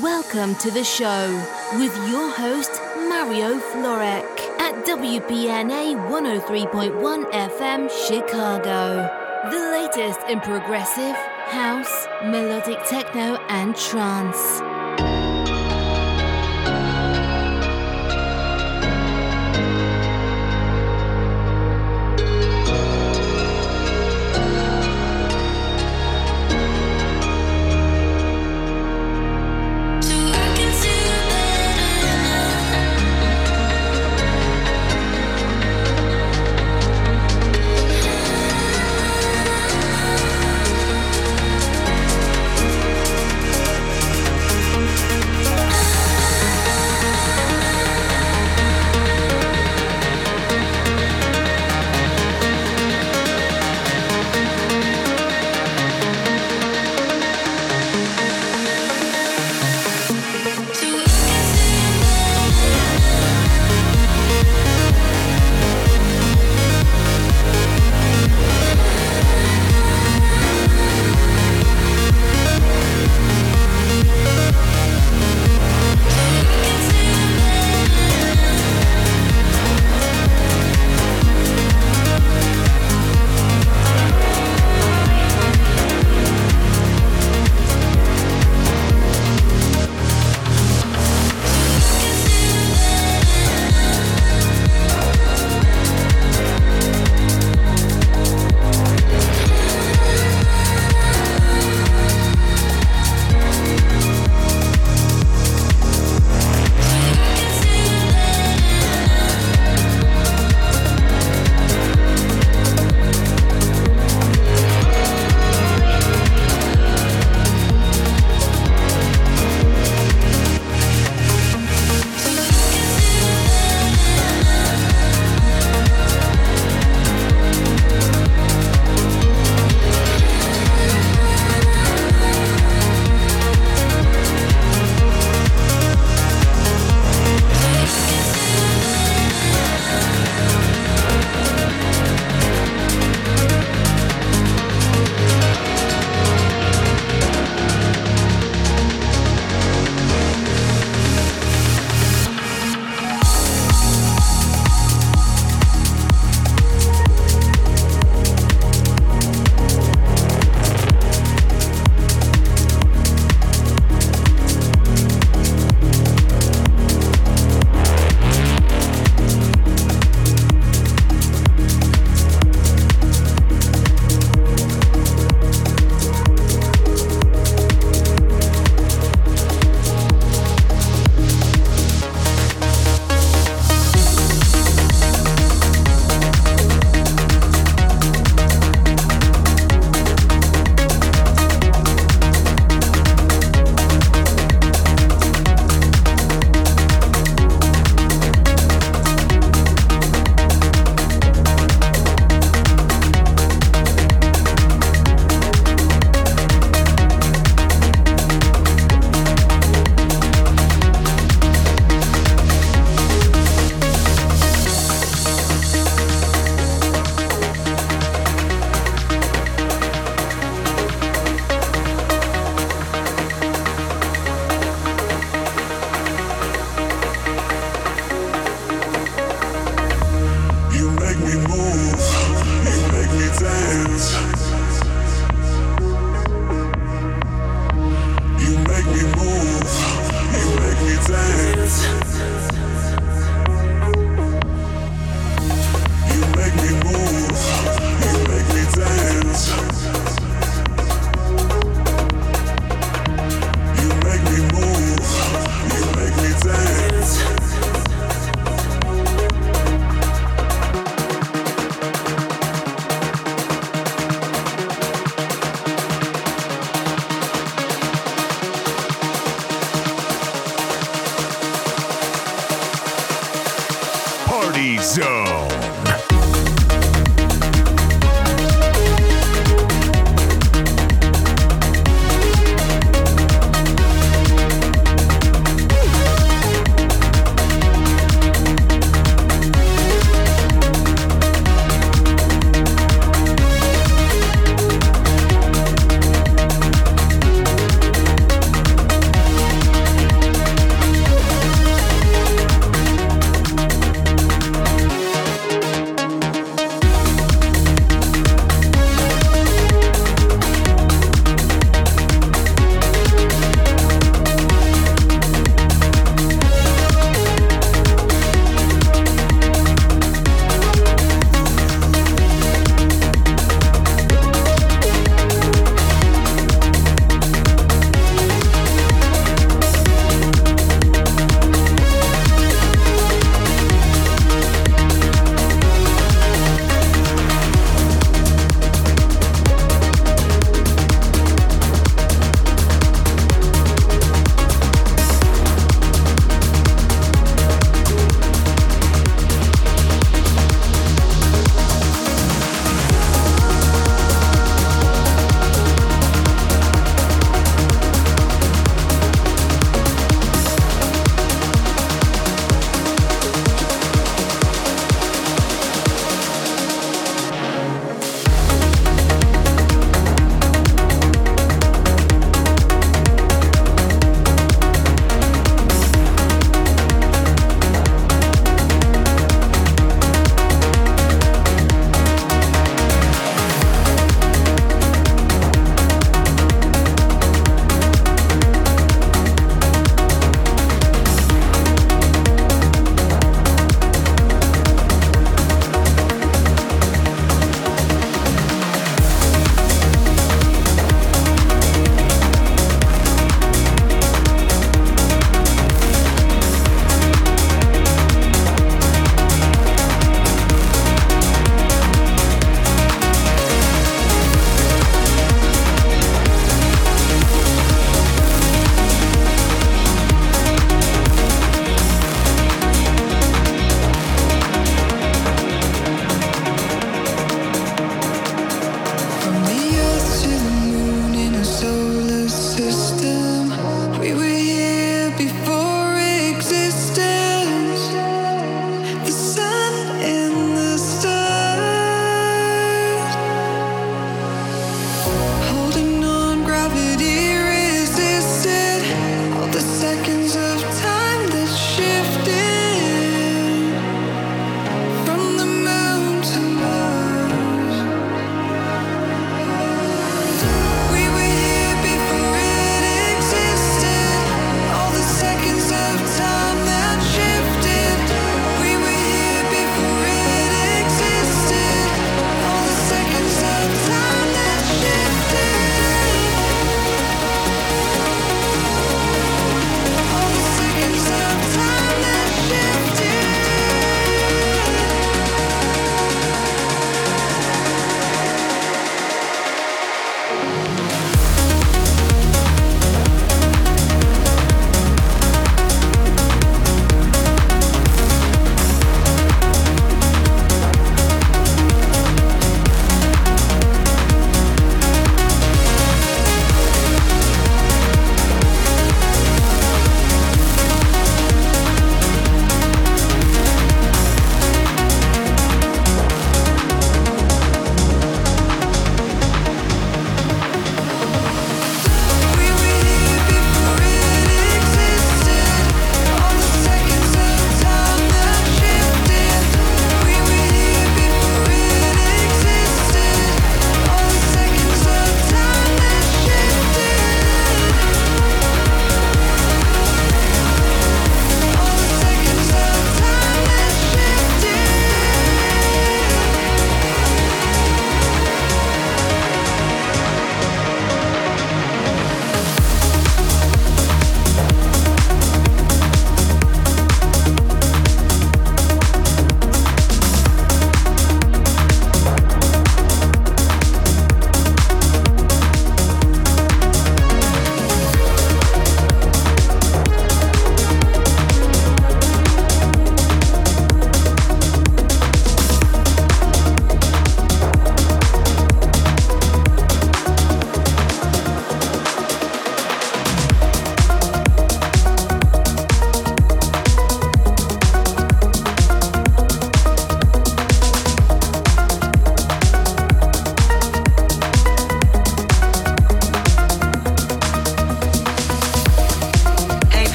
[0.00, 1.28] Welcome to the show
[1.74, 9.10] with your host, Mario Florek at WPNA 103.1 FM Chicago.
[9.50, 11.14] The latest in progressive,
[11.50, 14.71] house, melodic techno, and trance.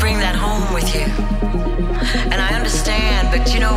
[0.00, 1.02] Bring that home with you.
[2.32, 3.76] And I understand, but you know,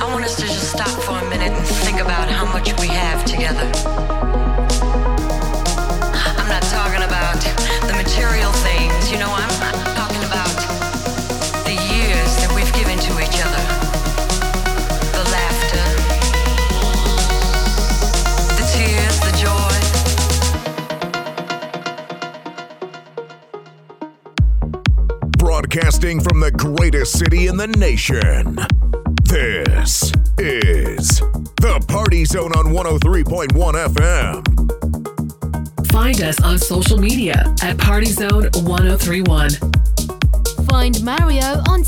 [0.00, 2.88] I want us to just stop for a minute and think about how much we
[2.88, 4.15] have together.
[26.06, 28.54] Broadcasting from the greatest city in the nation.
[29.24, 31.18] This is
[31.60, 33.48] the Party Zone on 103.1
[33.88, 34.44] FM.
[35.90, 39.50] Find us on social media at Party Zone 1031.
[40.68, 41.82] Find Mario on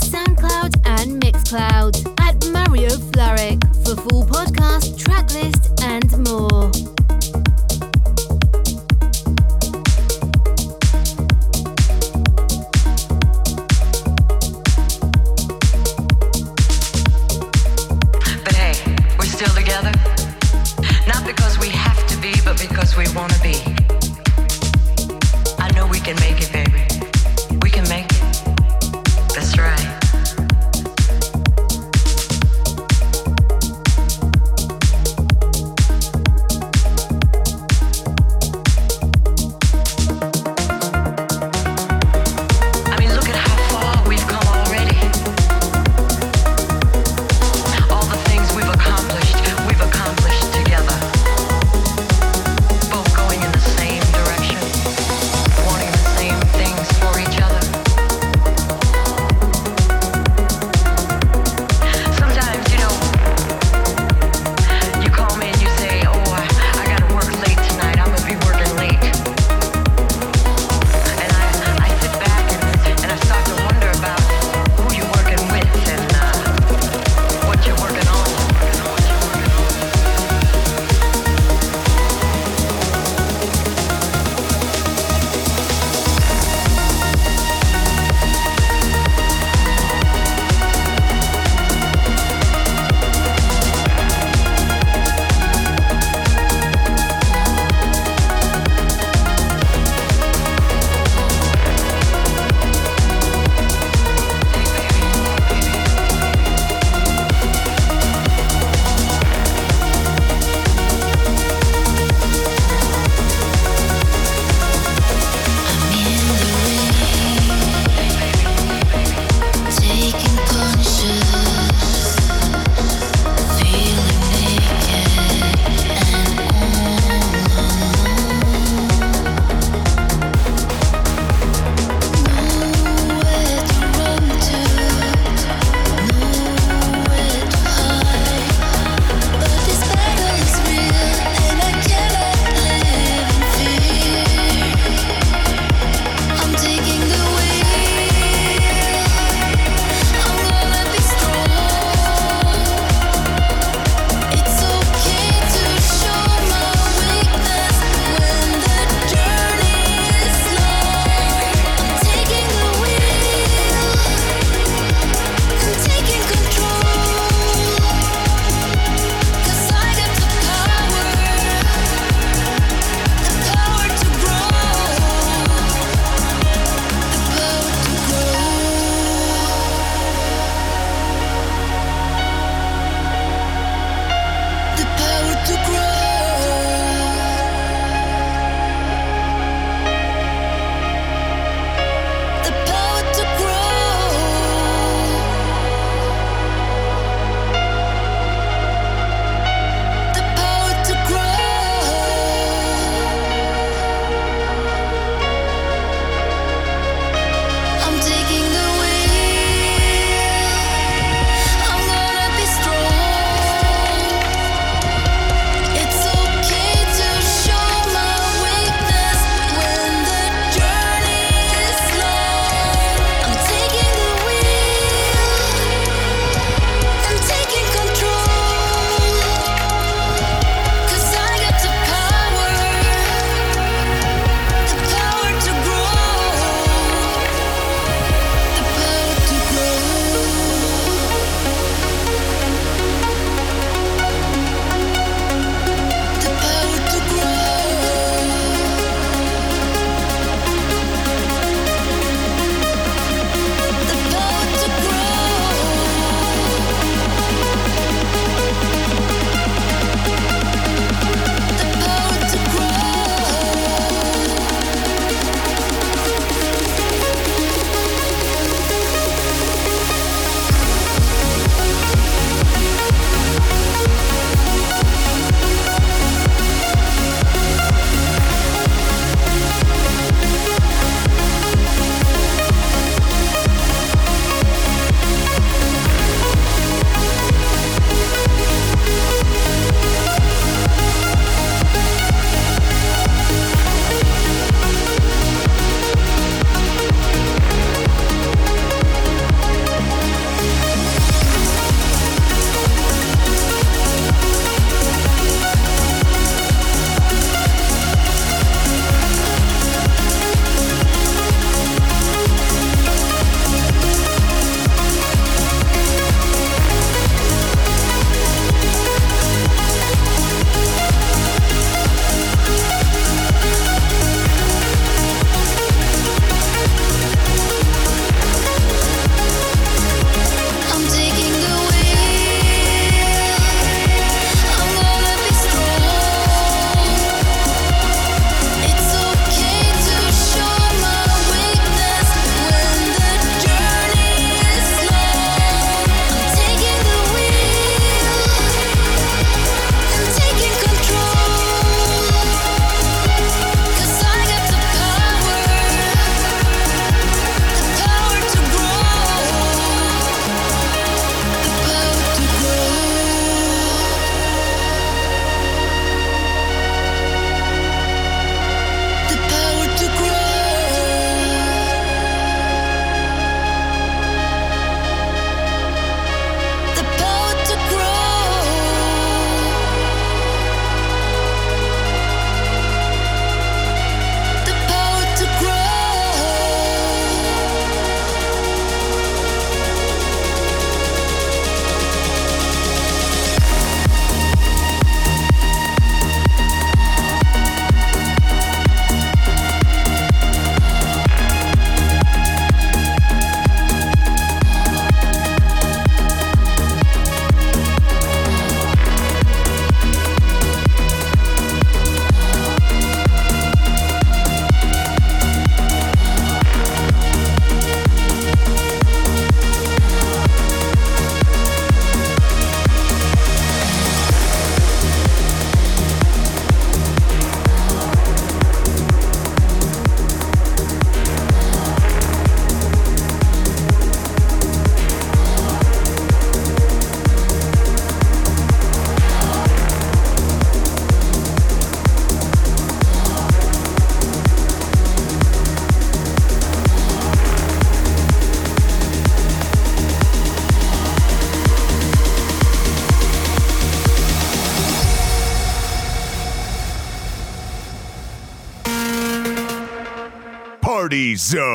[461.19, 461.48] Zone.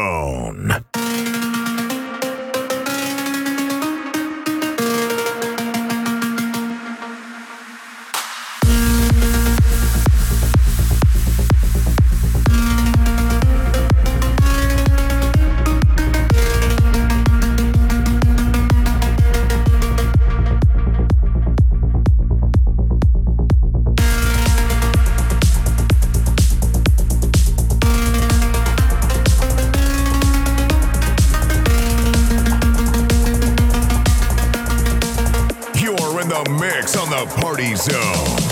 [37.71, 38.42] Zone.